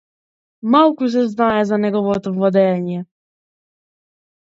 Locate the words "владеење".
2.39-2.97